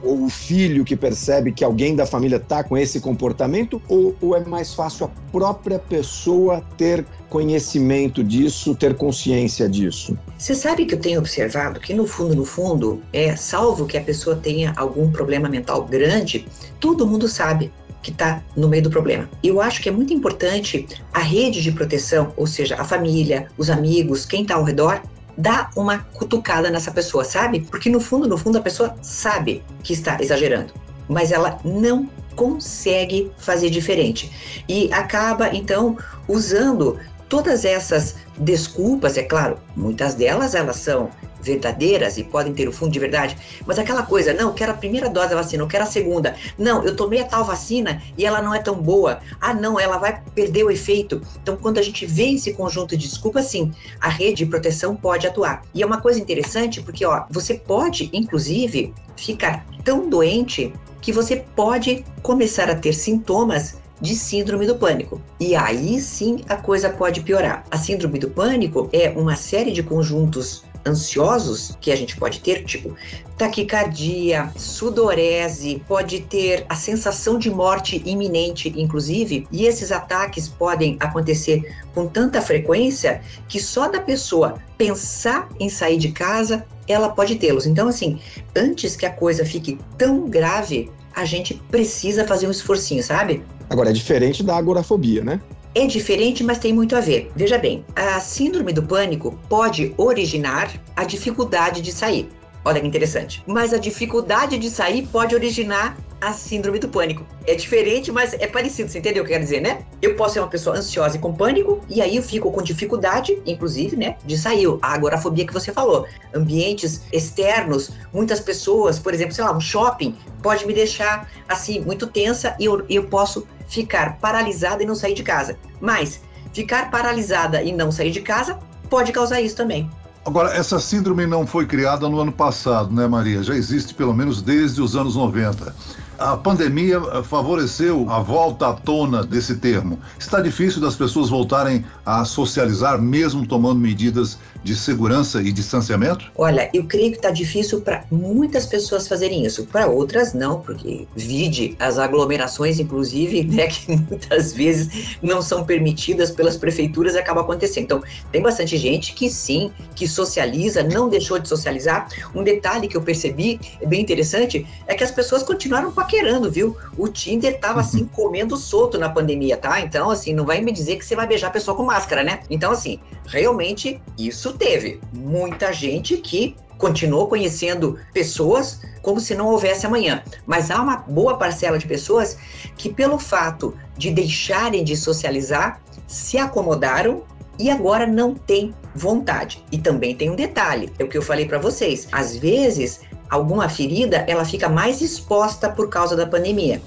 ou, 0.03 0.23
o 0.23 0.29
filho 0.29 0.83
que 0.83 0.95
percebe 0.95 1.51
que 1.51 1.63
alguém 1.63 1.95
da 1.95 2.07
família 2.07 2.37
está 2.37 2.63
com 2.63 2.75
esse 2.75 2.99
comportamento? 2.99 3.79
Ou, 3.87 4.15
ou 4.19 4.35
é 4.35 4.43
mais 4.43 4.73
fácil 4.73 5.05
a 5.05 5.09
própria 5.31 5.77
pessoa 5.77 6.63
ter 6.75 7.05
conhecimento 7.29 8.23
disso, 8.23 8.75
ter 8.75 8.95
consciência 8.95 9.69
disso? 9.69 10.17
Você 10.37 10.55
sabe 10.55 10.85
que 10.85 10.95
eu 10.95 10.99
tenho 10.99 11.19
observado 11.19 11.79
que 11.79 11.93
no 11.93 12.07
fundo, 12.07 12.35
no 12.35 12.45
fundo, 12.45 13.01
é 13.13 13.35
salvo 13.35 13.85
que 13.85 13.97
a 13.97 14.01
pessoa 14.01 14.35
tenha 14.35 14.73
algum 14.75 15.11
problema 15.11 15.47
mental 15.47 15.85
grande, 15.85 16.47
todo 16.79 17.07
mundo 17.07 17.27
sabe 17.27 17.71
que 18.01 18.11
está 18.11 18.41
no 18.55 18.67
meio 18.67 18.83
do 18.83 18.89
problema. 18.89 19.29
Eu 19.43 19.61
acho 19.61 19.81
que 19.81 19.89
é 19.89 19.91
muito 19.91 20.13
importante 20.13 20.87
a 21.13 21.19
rede 21.19 21.61
de 21.61 21.71
proteção, 21.71 22.33
ou 22.35 22.47
seja, 22.47 22.75
a 22.79 22.83
família, 22.83 23.47
os 23.57 23.69
amigos, 23.69 24.25
quem 24.25 24.41
está 24.41 24.55
ao 24.55 24.63
redor, 24.63 25.01
dar 25.37 25.69
uma 25.75 25.99
cutucada 25.99 26.69
nessa 26.69 26.91
pessoa, 26.91 27.23
sabe? 27.23 27.61
Porque 27.61 27.89
no 27.89 27.99
fundo, 27.99 28.27
no 28.27 28.37
fundo, 28.37 28.57
a 28.57 28.61
pessoa 28.61 28.95
sabe 29.01 29.63
que 29.83 29.93
está 29.93 30.17
exagerando, 30.21 30.73
mas 31.07 31.31
ela 31.31 31.59
não 31.63 32.09
consegue 32.35 33.31
fazer 33.37 33.69
diferente 33.69 34.31
e 34.67 34.89
acaba 34.93 35.53
então 35.53 35.97
usando 36.27 36.97
todas 37.29 37.63
essas 37.63 38.15
desculpas, 38.37 39.15
é 39.15 39.23
claro, 39.23 39.57
muitas 39.75 40.15
delas 40.15 40.55
elas 40.55 40.77
são 40.77 41.09
verdadeiras 41.41 42.17
e 42.17 42.23
podem 42.23 42.53
ter 42.53 42.67
o 42.67 42.71
fundo 42.71 42.91
de 42.91 42.99
verdade, 42.99 43.37
mas 43.65 43.79
aquela 43.79 44.03
coisa, 44.03 44.33
não, 44.33 44.53
quero 44.53 44.71
a 44.71 44.75
primeira 44.75 45.09
dose 45.09 45.29
da 45.29 45.35
vacina, 45.35 45.63
eu 45.63 45.67
quero 45.67 45.83
a 45.83 45.87
segunda. 45.87 46.35
Não, 46.57 46.83
eu 46.83 46.95
tomei 46.95 47.21
a 47.21 47.25
tal 47.25 47.45
vacina 47.45 48.01
e 48.17 48.25
ela 48.25 48.41
não 48.41 48.53
é 48.53 48.59
tão 48.59 48.75
boa. 48.75 49.19
Ah, 49.39 49.53
não, 49.53 49.79
ela 49.79 49.97
vai 49.97 50.21
perder 50.35 50.63
o 50.63 50.71
efeito. 50.71 51.21
Então, 51.41 51.55
quando 51.55 51.77
a 51.77 51.81
gente 51.81 52.05
vê 52.05 52.31
esse 52.31 52.53
conjunto 52.53 52.97
de 52.97 53.07
desculpas, 53.07 53.45
sim, 53.45 53.71
a 54.01 54.09
rede 54.09 54.43
de 54.43 54.45
proteção 54.47 54.95
pode 54.95 55.27
atuar. 55.27 55.61
E 55.73 55.81
é 55.81 55.85
uma 55.85 56.01
coisa 56.01 56.19
interessante 56.19 56.81
porque, 56.81 57.05
ó, 57.05 57.25
você 57.29 57.53
pode, 57.53 58.09
inclusive, 58.11 58.93
ficar 59.15 59.65
tão 59.83 60.09
doente 60.09 60.73
que 61.01 61.13
você 61.13 61.37
pode 61.55 62.03
começar 62.21 62.69
a 62.69 62.75
ter 62.75 62.93
sintomas 62.93 63.77
de 64.01 64.15
síndrome 64.15 64.65
do 64.65 64.75
pânico. 64.75 65.21
E 65.39 65.55
aí 65.55 65.99
sim 65.99 66.43
a 66.47 66.55
coisa 66.55 66.89
pode 66.89 67.21
piorar. 67.21 67.63
A 67.69 67.77
síndrome 67.77 68.19
do 68.19 68.29
pânico 68.29 68.89
é 68.91 69.09
uma 69.09 69.35
série 69.35 69.71
de 69.71 69.83
conjuntos 69.83 70.63
ansiosos 70.87 71.77
que 71.81 71.91
a 71.91 71.95
gente 71.95 72.15
pode 72.17 72.39
ter, 72.39 72.63
tipo 72.63 72.95
taquicardia, 73.37 74.51
sudorese, 74.57 75.81
pode 75.87 76.19
ter 76.19 76.65
a 76.67 76.75
sensação 76.75 77.39
de 77.39 77.49
morte 77.49 78.01
iminente, 78.05 78.73
inclusive, 78.75 79.47
e 79.49 79.65
esses 79.65 79.93
ataques 79.93 80.49
podem 80.49 80.97
acontecer 80.99 81.73
com 81.95 82.05
tanta 82.05 82.41
frequência 82.41 83.21
que 83.47 83.57
só 83.57 83.87
da 83.87 84.01
pessoa 84.01 84.55
pensar 84.77 85.47
em 85.57 85.69
sair 85.69 85.97
de 85.97 86.11
casa, 86.11 86.65
ela 86.85 87.07
pode 87.07 87.35
tê-los. 87.35 87.65
Então, 87.65 87.87
assim, 87.87 88.19
antes 88.53 88.97
que 88.97 89.05
a 89.05 89.11
coisa 89.11 89.45
fique 89.45 89.79
tão 89.97 90.27
grave, 90.27 90.91
a 91.19 91.25
gente 91.25 91.53
precisa 91.69 92.25
fazer 92.25 92.47
um 92.47 92.51
esforcinho, 92.51 93.03
sabe? 93.03 93.43
Agora, 93.69 93.89
é 93.89 93.93
diferente 93.93 94.41
da 94.41 94.55
agorafobia, 94.55 95.23
né? 95.23 95.41
É 95.75 95.85
diferente, 95.85 96.43
mas 96.43 96.57
tem 96.57 96.73
muito 96.73 96.95
a 96.95 96.99
ver. 96.99 97.29
Veja 97.35 97.57
bem, 97.57 97.85
a 97.95 98.19
síndrome 98.19 98.73
do 98.73 98.81
pânico 98.81 99.37
pode 99.47 99.93
originar 99.97 100.71
a 100.95 101.03
dificuldade 101.03 101.81
de 101.81 101.91
sair. 101.91 102.29
Olha 102.65 102.81
que 102.81 102.87
interessante. 102.87 103.43
Mas 103.45 103.73
a 103.73 103.77
dificuldade 103.77 104.57
de 104.57 104.69
sair 104.69 105.07
pode 105.07 105.35
originar 105.35 105.97
a 106.21 106.33
síndrome 106.33 106.79
do 106.79 106.89
pânico. 106.89 107.25
É 107.47 107.55
diferente, 107.55 108.11
mas 108.11 108.33
é 108.33 108.47
parecido, 108.47 108.89
você 108.89 108.99
entendeu 108.99 109.23
o 109.23 109.25
que 109.25 109.31
eu 109.31 109.35
quero 109.35 109.43
dizer, 109.43 109.61
né? 109.61 109.85
Eu 110.01 110.15
posso 110.15 110.33
ser 110.33 110.39
uma 110.39 110.47
pessoa 110.47 110.77
ansiosa 110.77 111.17
e 111.17 111.19
com 111.19 111.33
pânico, 111.33 111.81
e 111.87 112.01
aí 112.01 112.17
eu 112.17 112.23
fico 112.23 112.51
com 112.51 112.61
dificuldade, 112.61 113.41
inclusive, 113.45 113.95
né, 113.95 114.17
de 114.25 114.37
sair. 114.37 114.59
A 114.81 114.93
agorafobia 114.93 115.47
que 115.47 115.53
você 115.53 115.71
falou. 115.71 116.05
Ambientes 116.33 117.01
externos, 117.13 117.91
muitas 118.13 118.39
pessoas, 118.39 118.99
por 118.99 119.13
exemplo, 119.13 119.33
sei 119.33 119.43
lá, 119.43 119.55
um 119.55 119.61
shopping, 119.61 120.17
pode 120.43 120.67
me 120.67 120.73
deixar, 120.73 121.29
assim, 121.47 121.79
muito 121.79 122.07
tensa 122.07 122.55
e 122.59 122.65
eu, 122.65 122.85
eu 122.89 123.05
posso 123.05 123.47
ficar 123.67 124.17
paralisada 124.19 124.83
e 124.83 124.85
não 124.85 124.95
sair 124.95 125.13
de 125.13 125.23
casa. 125.23 125.57
Mas 125.79 126.21
ficar 126.51 126.91
paralisada 126.91 127.63
e 127.63 127.71
não 127.71 127.91
sair 127.91 128.11
de 128.11 128.21
casa 128.21 128.59
pode 128.89 129.11
causar 129.11 129.39
isso 129.39 129.55
também. 129.55 129.89
Agora, 130.25 130.53
essa 130.53 130.79
síndrome 130.79 131.25
não 131.25 131.47
foi 131.47 131.65
criada 131.65 132.07
no 132.09 132.19
ano 132.19 132.31
passado, 132.31 132.93
né, 132.93 133.07
Maria? 133.07 133.41
Já 133.41 133.55
existe 133.55 133.93
pelo 133.93 134.13
menos 134.13 134.41
desde 134.41 134.81
os 134.81 134.95
anos 134.95 135.15
90. 135.15 135.73
A 136.19 136.35
pandemia 136.35 136.97
eh, 136.97 137.23
favoreceu 137.23 138.05
a 138.09 138.19
volta 138.19 138.67
à 138.67 138.73
tona 138.73 139.23
desse 139.23 139.55
termo. 139.55 139.97
Está 140.19 140.41
difícil 140.41 140.81
das 140.81 140.93
pessoas 140.93 141.29
voltarem 141.29 141.85
a 142.05 142.25
socializar, 142.25 143.01
mesmo 143.01 143.47
tomando 143.47 143.79
medidas 143.79 144.37
de 144.61 144.75
segurança 144.75 145.41
e 145.41 145.49
distanciamento? 145.51 146.29
Olha, 146.37 146.69
eu 146.73 146.83
creio 146.83 147.11
que 147.11 147.17
está 147.17 147.31
difícil 147.31 147.79
para 147.79 148.03
muitas 148.11 148.65
pessoas 148.65 149.07
fazerem 149.07 149.45
isso, 149.45 149.65
para 149.67 149.87
outras 149.87 150.33
não, 150.33 150.59
porque 150.59 151.07
vide 151.15 151.77
as 151.79 151.97
aglomerações, 151.97 152.79
inclusive, 152.79 153.43
né, 153.47 153.67
que 153.67 153.95
muitas 153.95 154.51
vezes 154.51 155.17
não 155.21 155.41
são 155.41 155.63
permitidas 155.63 156.31
pelas 156.31 156.57
prefeituras 156.57 157.15
acaba 157.15 157.41
acontecendo. 157.41 157.83
Então, 157.85 158.03
tem 158.29 158.41
bastante 158.41 158.75
gente 158.75 159.13
que 159.13 159.29
sim, 159.29 159.71
que 159.95 160.05
socializa, 160.05 160.83
não 160.83 161.07
deixou 161.07 161.39
de 161.39 161.47
socializar. 161.47 162.09
Um 162.35 162.43
detalhe 162.43 162.89
que 162.89 162.97
eu 162.97 163.01
percebi, 163.01 163.57
bem 163.87 164.01
interessante, 164.01 164.67
é 164.85 164.93
que 164.95 165.03
as 165.03 165.11
pessoas 165.11 165.43
continuaram 165.43 165.91
com 165.91 166.01
a 166.01 166.08
paquerando, 166.09 166.49
viu? 166.51 166.75
O 166.97 167.07
Tinder 167.07 167.59
tava 167.59 167.81
assim 167.81 168.05
comendo 168.05 168.57
solto 168.57 168.97
na 168.97 169.09
pandemia, 169.09 169.55
tá? 169.55 169.79
Então, 169.79 170.09
assim, 170.09 170.33
não 170.33 170.43
vai 170.43 170.59
me 170.59 170.71
dizer 170.71 170.97
que 170.97 171.05
você 171.05 171.15
vai 171.15 171.27
beijar 171.27 171.47
a 171.47 171.51
pessoa 171.51 171.77
com 171.77 171.83
máscara, 171.83 172.23
né? 172.23 172.41
Então, 172.49 172.71
assim, 172.71 172.99
realmente 173.27 174.01
isso 174.17 174.53
teve 174.53 174.99
muita 175.13 175.71
gente 175.71 176.17
que 176.17 176.55
continuou 176.79 177.27
conhecendo 177.27 177.99
pessoas 178.11 178.81
como 179.03 179.19
se 179.19 179.35
não 179.35 179.47
houvesse 179.47 179.85
amanhã. 179.85 180.23
Mas 180.47 180.71
há 180.71 180.81
uma 180.81 180.97
boa 180.97 181.37
parcela 181.37 181.77
de 181.77 181.85
pessoas 181.85 182.37
que, 182.75 182.89
pelo 182.91 183.19
fato 183.19 183.77
de 183.95 184.09
deixarem 184.09 184.83
de 184.83 184.97
socializar, 184.97 185.79
se 186.07 186.39
acomodaram 186.39 187.23
e 187.59 187.69
agora 187.69 188.07
não 188.07 188.33
tem 188.33 188.73
vontade. 188.95 189.63
E 189.71 189.77
também 189.77 190.15
tem 190.15 190.31
um 190.31 190.35
detalhe, 190.35 190.91
é 190.97 191.03
o 191.03 191.07
que 191.07 191.17
eu 191.17 191.21
falei 191.21 191.45
para 191.45 191.59
vocês. 191.59 192.07
Às 192.11 192.35
vezes 192.35 193.01
alguma 193.29 193.69
ferida, 193.69 194.25
ela 194.27 194.43
fica 194.43 194.67
mais 194.67 195.01
exposta 195.01 195.69
por 195.69 195.89
causa 195.89 196.15
da 196.15 196.25
pandemia. 196.25 196.81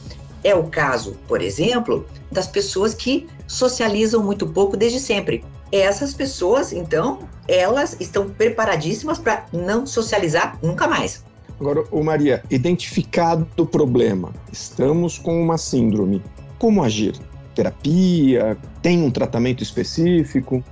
É 0.44 0.54
o 0.54 0.64
caso, 0.64 1.16
por 1.28 1.40
exemplo, 1.40 2.04
das 2.30 2.46
pessoas 2.46 2.94
que 2.94 3.28
socializam 3.46 4.22
muito 4.22 4.46
pouco 4.46 4.76
desde 4.76 4.98
sempre. 4.98 5.44
Essas 5.70 6.12
pessoas, 6.12 6.72
então, 6.72 7.20
elas 7.46 7.96
estão 8.00 8.28
preparadíssimas 8.28 9.18
para 9.18 9.46
não 9.52 9.86
socializar 9.86 10.58
nunca 10.62 10.88
mais. 10.88 11.24
Agora, 11.60 11.84
ô 11.92 12.02
Maria, 12.02 12.42
identificado 12.50 13.46
o 13.56 13.64
problema, 13.64 14.32
estamos 14.50 15.16
com 15.16 15.40
uma 15.40 15.56
síndrome. 15.56 16.20
Como 16.58 16.82
agir? 16.82 17.14
Terapia? 17.54 18.56
Tem 18.82 19.00
um 19.02 19.10
tratamento 19.10 19.62
específico? 19.62 20.62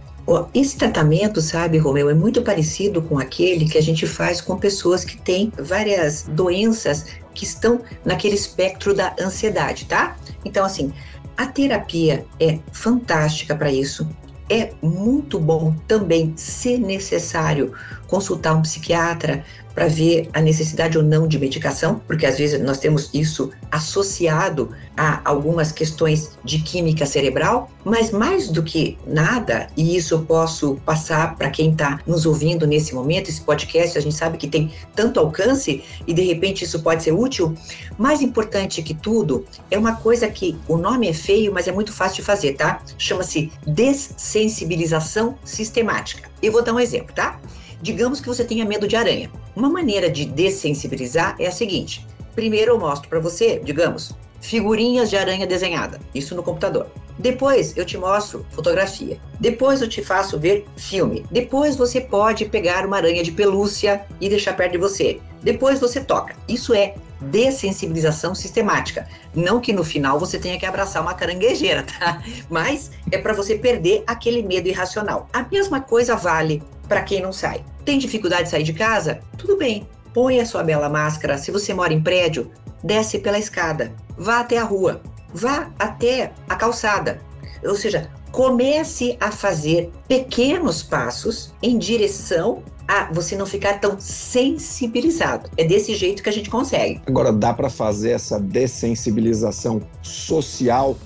Esse 0.55 0.77
tratamento, 0.77 1.41
sabe, 1.41 1.79
Romeu, 1.79 2.09
é 2.09 2.15
muito 2.15 2.43
parecido 2.43 3.03
com 3.03 3.19
aquele 3.19 3.69
que 3.69 3.77
a 3.77 3.83
gente 3.83 4.07
faz 4.07 4.41
com 4.41 4.57
pessoas 4.57 5.05
que 5.05 5.17
têm 5.21 5.53
várias 5.59 6.23
doenças 6.23 7.07
que 7.35 7.45
estão 7.45 7.81
naquele 8.05 8.35
espectro 8.35 8.95
da 8.95 9.15
ansiedade, 9.19 9.87
tá? 9.87 10.17
Então, 10.45 10.65
assim, 10.65 10.93
a 11.37 11.47
terapia 11.47 12.25
é 12.39 12.59
fantástica 12.73 13.57
para 13.57 13.73
isso. 13.73 14.09
É 14.49 14.73
muito 14.83 15.39
bom 15.39 15.75
também, 15.87 16.33
se 16.37 16.77
necessário, 16.77 17.73
consultar 18.11 18.55
um 18.55 18.63
psiquiatra 18.63 19.45
para 19.75 19.87
ver 19.87 20.29
a 20.33 20.41
necessidade 20.41 20.99
ou 20.99 21.05
não 21.05 21.29
de 21.29 21.39
medicação, 21.39 22.01
porque 22.07 22.27
às 22.27 22.37
vezes 22.37 22.61
nós 22.61 22.79
temos 22.79 23.09
isso 23.15 23.51
associado 23.71 24.71
a 24.97 25.21
algumas 25.25 25.71
questões 25.71 26.37
de 26.45 26.59
química 26.59 27.07
cerebral, 27.07 27.71
mas 27.85 28.11
mais 28.11 28.49
do 28.49 28.63
que 28.63 28.99
nada, 29.07 29.69
e 29.77 29.97
isso 29.97 30.15
eu 30.15 30.23
posso 30.23 30.75
passar 30.85 31.37
para 31.37 31.51
quem 31.51 31.71
está 31.71 32.01
nos 32.07 32.27
ouvindo 32.27 32.67
nesse 32.67 32.95
momento, 32.95 33.31
esse 33.31 33.41
podcast, 33.41 33.97
a 33.97 34.01
gente 34.01 34.15
sabe 34.15 34.39
que 34.39 34.49
tem 34.49 34.73
tanto 34.95 35.21
alcance 35.21 35.83
e 36.07 36.13
de 36.13 36.23
repente 36.23 36.65
isso 36.65 36.83
pode 36.83 37.05
ser 37.05 37.13
útil. 37.13 37.55
Mais 37.97 38.21
importante 38.21 38.83
que 38.83 38.93
tudo 38.93 39.47
é 39.71 39.79
uma 39.79 39.95
coisa 39.97 40.29
que 40.29 40.59
o 40.67 40.77
nome 40.77 41.09
é 41.09 41.15
feio, 41.15 41.53
mas 41.55 41.69
é 41.69 41.73
muito 41.73 41.93
fácil 41.93 42.17
de 42.17 42.23
fazer, 42.23 42.55
tá? 42.55 42.83
Chama-se 42.99 43.53
dessensibilização 43.67 45.39
sistemática. 45.45 46.29
Eu 46.43 46.53
vou 46.53 46.63
dar 46.63 46.75
um 46.75 46.81
exemplo, 46.81 47.15
tá? 47.15 47.41
Digamos 47.83 48.21
que 48.21 48.29
você 48.29 48.45
tenha 48.45 48.65
medo 48.65 48.87
de 48.87 48.97
aranha. 48.97 49.31
Uma 49.57 49.69
maneira 49.69 50.11
de 50.11 50.25
dessensibilizar 50.25 51.35
é 51.39 51.47
a 51.47 51.53
seguinte: 51.53 52.07
primeiro 52.35 52.73
eu 52.73 52.79
mostro 52.79 53.09
para 53.09 53.21
você, 53.21 53.61
digamos, 53.63 54.15
figurinhas 54.41 55.11
de 55.11 55.17
aranha 55.17 55.47
desenhada, 55.47 56.01
isso 56.15 56.35
no 56.35 56.43
computador. 56.43 56.91
Depois 57.19 57.77
eu 57.77 57.85
te 57.85 57.99
mostro 57.99 58.47
fotografia. 58.51 59.21
Depois 59.39 59.83
eu 59.83 59.89
te 59.89 60.03
faço 60.03 60.39
ver 60.39 60.67
filme. 60.77 61.25
Depois 61.31 61.77
você 61.77 62.01
pode 62.01 62.47
pegar 62.47 62.87
uma 62.87 62.97
aranha 62.97 63.23
de 63.23 63.31
pelúcia 63.31 64.07
e 64.19 64.29
deixar 64.29 64.57
perto 64.57 64.73
de 64.73 64.79
você. 64.79 65.21
Depois 65.43 65.79
você 65.79 66.01
toca. 66.01 66.35
Isso 66.49 66.73
é 66.73 66.95
dessensibilização 67.21 68.35
sistemática. 68.35 69.07
Não 69.35 69.61
que 69.61 69.73
no 69.73 69.85
final 69.85 70.19
você 70.19 70.39
tenha 70.39 70.59
que 70.59 70.65
abraçar 70.65 71.03
uma 71.03 71.13
caranguejeira, 71.13 71.83
tá? 72.01 72.23
Mas 72.49 72.91
é 73.13 73.19
para 73.19 73.35
você 73.35 73.57
perder 73.57 74.03
aquele 74.07 74.43
medo 74.43 74.69
irracional. 74.69 75.29
A 75.33 75.43
mesma 75.43 75.81
coisa 75.81 76.17
vale 76.17 76.63
para 76.89 77.03
quem 77.03 77.21
não 77.21 77.33
sai. 77.33 77.63
Tem 77.85 77.99
dificuldade 77.99 78.45
de 78.45 78.51
sair 78.51 78.63
de 78.63 78.73
casa? 78.73 79.21
Tudo 79.37 79.57
bem. 79.57 79.87
Põe 80.13 80.41
a 80.41 80.47
sua 80.47 80.63
bela 80.63 80.89
máscara. 80.89 81.39
Se 81.39 81.51
você 81.51 81.73
mora 81.73 81.93
em 81.93 82.03
prédio, 82.03 82.51
desce 82.83 83.19
pela 83.19 83.39
escada. 83.39 83.93
Vá 84.17 84.41
até 84.41 84.59
a 84.59 84.65
rua. 84.65 85.01
Vá 85.33 85.71
até 85.79 86.33
a 86.49 86.57
calçada. 86.57 87.21
Ou 87.65 87.77
seja, 87.77 88.11
comece 88.33 89.17
a 89.21 89.31
fazer 89.31 89.91
pequenos 90.09 90.83
passos 90.83 91.53
em 91.63 91.79
direção 91.79 92.63
a 92.89 93.09
você 93.13 93.37
não 93.37 93.47
ficar 93.47 93.79
tão 93.79 93.97
sensibilizado. 94.01 95.49
É 95.57 95.65
desse 95.65 95.95
jeito 95.95 96.23
que 96.25 96.29
a 96.29 96.33
gente 96.33 96.51
consegue. 96.51 97.01
Agora, 97.07 97.33
dá 97.33 97.55
para 97.55 97.71
fazer 97.71 98.11
essa 98.11 98.41
dessensibilização 98.41 99.81
social 100.03 100.97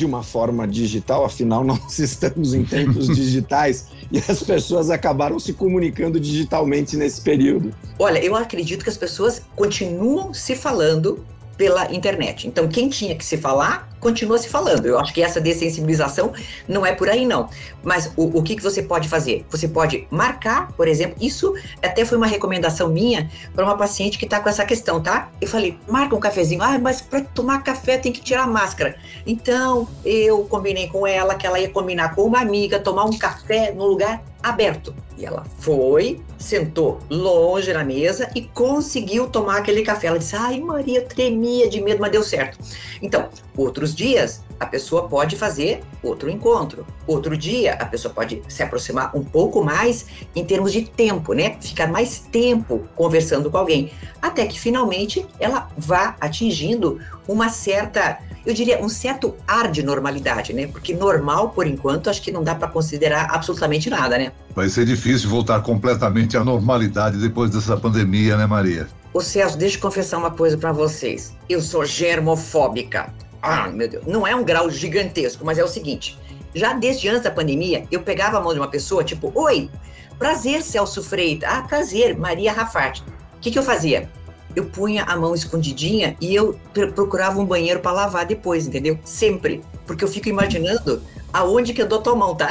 de 0.00 0.06
uma 0.06 0.22
forma 0.22 0.66
digital, 0.66 1.26
afinal, 1.26 1.62
nós 1.64 1.98
estamos 1.98 2.54
em 2.54 2.64
tempos 2.64 3.06
digitais 3.14 3.88
e 4.10 4.18
as 4.18 4.42
pessoas 4.42 4.88
acabaram 4.88 5.38
se 5.38 5.52
comunicando 5.52 6.18
digitalmente 6.18 6.96
nesse 6.96 7.20
período. 7.20 7.74
Olha, 7.98 8.18
eu 8.18 8.34
acredito 8.34 8.82
que 8.82 8.88
as 8.88 8.96
pessoas 8.96 9.42
continuam 9.54 10.32
se 10.32 10.56
falando 10.56 11.24
pela 11.56 11.92
internet. 11.92 12.48
Então, 12.48 12.66
quem 12.66 12.88
tinha 12.88 13.14
que 13.14 13.24
se 13.24 13.36
falar, 13.36 13.89
continua 14.00 14.38
se 14.38 14.48
falando. 14.48 14.86
Eu 14.86 14.98
acho 14.98 15.12
que 15.12 15.22
essa 15.22 15.40
dessensibilização 15.40 16.32
não 16.66 16.84
é 16.84 16.92
por 16.92 17.08
aí, 17.08 17.26
não. 17.26 17.48
Mas 17.82 18.12
o, 18.16 18.38
o 18.38 18.42
que, 18.42 18.56
que 18.56 18.62
você 18.62 18.82
pode 18.82 19.08
fazer? 19.08 19.44
Você 19.50 19.68
pode 19.68 20.06
marcar, 20.10 20.72
por 20.72 20.88
exemplo, 20.88 21.16
isso 21.20 21.54
até 21.82 22.04
foi 22.04 22.16
uma 22.16 22.26
recomendação 22.26 22.88
minha 22.88 23.30
para 23.54 23.64
uma 23.64 23.76
paciente 23.76 24.18
que 24.18 24.24
está 24.24 24.40
com 24.40 24.48
essa 24.48 24.64
questão, 24.64 25.00
tá? 25.00 25.30
Eu 25.40 25.48
falei, 25.48 25.78
marca 25.86 26.16
um 26.16 26.20
cafezinho. 26.20 26.62
Ah, 26.62 26.78
mas 26.78 27.00
para 27.00 27.20
tomar 27.20 27.62
café 27.62 27.98
tem 27.98 28.12
que 28.12 28.20
tirar 28.20 28.44
a 28.44 28.46
máscara. 28.46 28.96
Então, 29.26 29.86
eu 30.04 30.44
combinei 30.44 30.88
com 30.88 31.06
ela 31.06 31.34
que 31.34 31.46
ela 31.46 31.60
ia 31.60 31.68
combinar 31.68 32.14
com 32.14 32.22
uma 32.22 32.40
amiga, 32.40 32.80
tomar 32.80 33.04
um 33.04 33.16
café 33.16 33.72
no 33.72 33.86
lugar 33.86 34.22
aberto. 34.42 34.94
E 35.16 35.26
ela 35.26 35.44
foi, 35.58 36.20
sentou 36.38 36.98
longe 37.10 37.70
na 37.72 37.84
mesa 37.84 38.30
e 38.34 38.42
conseguiu 38.42 39.28
tomar 39.28 39.58
aquele 39.58 39.82
café. 39.82 40.06
Ela 40.06 40.18
disse: 40.18 40.34
Ai, 40.34 40.58
Maria, 40.60 41.02
tremia 41.02 41.68
de 41.68 41.80
medo, 41.82 42.00
mas 42.00 42.10
deu 42.10 42.22
certo. 42.22 42.58
Então, 43.02 43.28
outros 43.56 43.89
dias, 43.94 44.42
a 44.58 44.66
pessoa 44.66 45.08
pode 45.08 45.36
fazer 45.36 45.82
outro 46.02 46.28
encontro. 46.28 46.86
Outro 47.06 47.36
dia, 47.36 47.74
a 47.74 47.86
pessoa 47.86 48.12
pode 48.12 48.42
se 48.48 48.62
aproximar 48.62 49.16
um 49.16 49.24
pouco 49.24 49.64
mais 49.64 50.06
em 50.34 50.44
termos 50.44 50.72
de 50.72 50.82
tempo, 50.82 51.32
né? 51.32 51.56
Ficar 51.60 51.86
mais 51.86 52.20
tempo 52.30 52.82
conversando 52.94 53.50
com 53.50 53.56
alguém. 53.56 53.90
Até 54.20 54.46
que 54.46 54.60
finalmente 54.60 55.26
ela 55.38 55.68
vá 55.76 56.14
atingindo 56.20 57.00
uma 57.26 57.48
certa 57.48 58.18
eu 58.44 58.54
diria, 58.54 58.82
um 58.82 58.88
certo 58.88 59.34
ar 59.46 59.70
de 59.70 59.82
normalidade, 59.82 60.54
né? 60.54 60.66
Porque 60.66 60.94
normal, 60.94 61.50
por 61.50 61.66
enquanto, 61.66 62.08
acho 62.08 62.22
que 62.22 62.32
não 62.32 62.42
dá 62.42 62.54
para 62.54 62.68
considerar 62.68 63.28
absolutamente 63.30 63.90
nada, 63.90 64.16
né? 64.16 64.32
Vai 64.54 64.68
ser 64.68 64.86
difícil 64.86 65.28
voltar 65.28 65.60
completamente 65.60 66.36
à 66.36 66.44
normalidade 66.44 67.18
depois 67.18 67.50
dessa 67.50 67.76
pandemia, 67.76 68.36
né, 68.38 68.46
Maria? 68.46 68.88
Ô 69.12 69.20
Celso, 69.20 69.58
deixa 69.58 69.76
eu 69.76 69.80
confessar 69.80 70.18
uma 70.18 70.30
coisa 70.30 70.56
para 70.56 70.72
vocês. 70.72 71.36
Eu 71.48 71.60
sou 71.60 71.84
germofóbica. 71.84 73.12
Ah, 73.42 73.68
meu 73.68 73.88
Deus. 73.88 74.06
Não 74.06 74.26
é 74.26 74.34
um 74.34 74.44
grau 74.44 74.70
gigantesco, 74.70 75.44
mas 75.44 75.58
é 75.58 75.64
o 75.64 75.68
seguinte. 75.68 76.18
Já 76.54 76.72
desde 76.72 77.08
antes 77.08 77.22
da 77.22 77.30
pandemia, 77.30 77.86
eu 77.90 78.02
pegava 78.02 78.38
a 78.38 78.40
mão 78.40 78.52
de 78.52 78.58
uma 78.58 78.68
pessoa, 78.68 79.04
tipo, 79.04 79.32
oi, 79.34 79.70
prazer, 80.18 80.62
Celso 80.62 81.02
Freitas. 81.02 81.48
Ah, 81.50 81.62
prazer, 81.62 82.18
Maria 82.18 82.52
Rafart. 82.52 83.00
O 83.00 83.40
que, 83.40 83.50
que 83.50 83.58
eu 83.58 83.62
fazia? 83.62 84.08
eu 84.54 84.66
punha 84.66 85.04
a 85.04 85.16
mão 85.16 85.34
escondidinha 85.34 86.16
e 86.20 86.34
eu 86.34 86.58
procurava 86.94 87.38
um 87.38 87.44
banheiro 87.44 87.80
para 87.80 87.92
lavar 87.92 88.26
depois, 88.26 88.66
entendeu? 88.66 88.98
Sempre. 89.04 89.62
Porque 89.86 90.04
eu 90.04 90.08
fico 90.08 90.28
imaginando 90.28 91.02
aonde 91.32 91.72
que 91.72 91.82
eu 91.82 91.86
dou 91.86 92.00
tua 92.00 92.14
mão, 92.14 92.34
tá? 92.34 92.50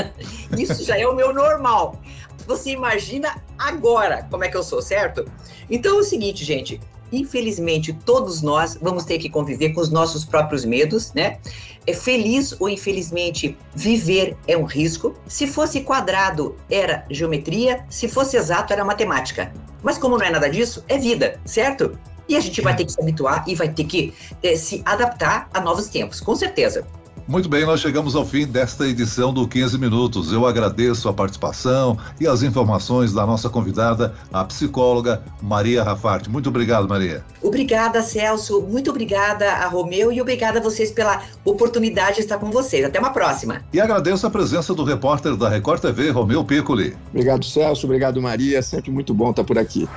Isso 0.56 0.84
já 0.84 0.98
é 0.98 1.06
o 1.06 1.14
meu 1.14 1.32
normal. 1.32 2.00
Você 2.46 2.70
imagina 2.70 3.42
agora 3.58 4.26
como 4.30 4.44
é 4.44 4.48
que 4.48 4.56
eu 4.56 4.62
sou, 4.62 4.80
certo? 4.82 5.24
Então 5.70 5.96
é 5.96 6.00
o 6.00 6.04
seguinte, 6.04 6.44
gente. 6.44 6.80
Infelizmente, 7.12 7.92
todos 8.04 8.42
nós 8.42 8.78
vamos 8.80 9.04
ter 9.04 9.18
que 9.18 9.28
conviver 9.28 9.70
com 9.70 9.80
os 9.80 9.90
nossos 9.90 10.24
próprios 10.24 10.64
medos, 10.64 11.12
né? 11.12 11.38
É 11.86 11.92
feliz 11.92 12.54
ou 12.58 12.68
infelizmente 12.68 13.56
viver 13.74 14.36
é 14.46 14.56
um 14.56 14.64
risco. 14.64 15.14
Se 15.26 15.46
fosse 15.46 15.82
quadrado, 15.82 16.56
era 16.70 17.04
geometria, 17.10 17.84
se 17.88 18.08
fosse 18.08 18.36
exato, 18.36 18.72
era 18.72 18.84
matemática. 18.84 19.52
Mas 19.82 19.98
como 19.98 20.18
não 20.18 20.26
é 20.26 20.30
nada 20.30 20.48
disso, 20.48 20.84
é 20.88 20.98
vida, 20.98 21.40
certo? 21.44 21.96
E 22.28 22.36
a 22.36 22.40
gente 22.40 22.60
vai 22.60 22.74
ter 22.74 22.84
que 22.84 22.92
se 22.92 23.00
habituar 23.00 23.44
e 23.46 23.54
vai 23.54 23.68
ter 23.68 23.84
que 23.84 24.12
é, 24.42 24.56
se 24.56 24.82
adaptar 24.84 25.48
a 25.54 25.60
novos 25.60 25.88
tempos, 25.88 26.20
com 26.20 26.34
certeza. 26.34 26.84
Muito 27.28 27.48
bem, 27.48 27.66
nós 27.66 27.80
chegamos 27.80 28.14
ao 28.14 28.24
fim 28.24 28.46
desta 28.46 28.86
edição 28.86 29.34
do 29.34 29.48
15 29.48 29.76
Minutos. 29.78 30.30
Eu 30.30 30.46
agradeço 30.46 31.08
a 31.08 31.12
participação 31.12 31.98
e 32.20 32.26
as 32.26 32.44
informações 32.44 33.12
da 33.12 33.26
nossa 33.26 33.50
convidada, 33.50 34.14
a 34.32 34.44
psicóloga 34.44 35.20
Maria 35.42 35.82
Rafart. 35.82 36.28
Muito 36.28 36.48
obrigado, 36.50 36.88
Maria. 36.88 37.24
Obrigada, 37.42 38.00
Celso. 38.00 38.62
Muito 38.62 38.90
obrigada 38.90 39.50
a 39.54 39.66
Romeu 39.66 40.12
e 40.12 40.20
obrigada 40.20 40.60
a 40.60 40.62
vocês 40.62 40.92
pela 40.92 41.20
oportunidade 41.44 42.16
de 42.16 42.20
estar 42.20 42.38
com 42.38 42.48
vocês. 42.48 42.84
Até 42.84 43.00
uma 43.00 43.10
próxima. 43.10 43.60
E 43.72 43.80
agradeço 43.80 44.24
a 44.24 44.30
presença 44.30 44.72
do 44.72 44.84
repórter 44.84 45.34
da 45.34 45.48
Record 45.48 45.80
TV, 45.80 46.10
Romeu 46.10 46.44
Piccoli. 46.44 46.96
Obrigado, 47.10 47.44
Celso. 47.44 47.86
Obrigado, 47.86 48.22
Maria. 48.22 48.62
Sempre 48.62 48.92
muito 48.92 49.12
bom 49.12 49.30
estar 49.30 49.42
por 49.42 49.58
aqui. 49.58 49.88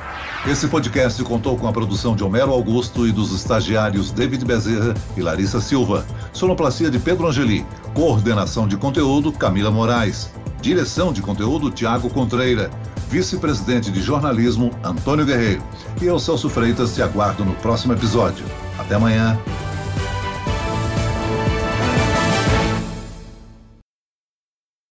Esse 0.47 0.67
podcast 0.67 1.23
contou 1.23 1.55
com 1.55 1.67
a 1.67 1.71
produção 1.71 2.15
de 2.15 2.23
Homero 2.23 2.51
Augusto 2.51 3.05
e 3.05 3.11
dos 3.11 3.31
estagiários 3.31 4.09
David 4.09 4.43
Bezerra 4.45 4.95
e 5.15 5.21
Larissa 5.21 5.61
Silva. 5.61 6.03
Sonoplastia 6.33 6.89
de 6.89 6.97
Pedro 6.97 7.18
Pedro 7.19 7.27
Angeli. 7.31 7.65
Coordenação 7.93 8.65
de 8.65 8.77
conteúdo, 8.77 9.33
Camila 9.33 9.69
Moraes. 9.69 10.31
Direção 10.61 11.11
de 11.11 11.21
conteúdo, 11.21 11.69
Tiago 11.69 12.09
Contreira. 12.09 12.71
Vice-presidente 13.09 13.91
de 13.91 14.01
jornalismo, 14.01 14.71
Antônio 14.81 15.25
Guerreiro. 15.25 15.61
E 16.01 16.05
eu, 16.05 16.17
Celso 16.17 16.49
Freitas, 16.49 16.95
te 16.95 17.01
aguardo 17.01 17.43
no 17.43 17.53
próximo 17.55 17.91
episódio. 17.91 18.45
Até 18.77 18.95
amanhã. 18.95 19.37